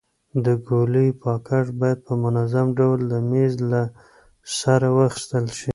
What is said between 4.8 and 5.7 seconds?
واخیستل شي.